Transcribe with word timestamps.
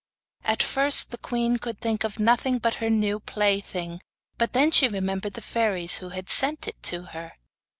At 0.43 0.63
first 0.63 1.11
the 1.11 1.19
queen 1.19 1.57
could 1.57 1.79
think 1.79 2.03
of 2.03 2.17
nothing 2.17 2.57
but 2.57 2.73
her 2.81 2.89
new 2.89 3.19
plaything, 3.19 4.01
but 4.39 4.53
then 4.53 4.71
she 4.71 4.87
remembered 4.87 5.33
the 5.33 5.41
fairies 5.41 5.97
who 5.99 6.09
had 6.09 6.27
sent 6.27 6.67
it 6.67 6.81
to 6.81 7.03
her. 7.03 7.33